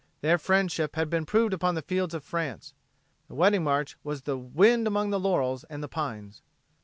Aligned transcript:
Their 0.21 0.39
friendship 0.39 0.95
had 0.95 1.11
been 1.11 1.27
proved 1.27 1.53
upon 1.53 1.75
the 1.75 1.83
fields 1.83 2.15
of 2.15 2.23
France. 2.23 2.73
The 3.27 3.35
wedding 3.35 3.63
march 3.63 3.97
was 4.03 4.23
the 4.23 4.35
wind 4.35 4.87
among 4.87 5.11
the 5.11 5.19
laurels 5.19 5.63
and 5.65 5.83
the 5.83 5.87
pines. 5.87 6.41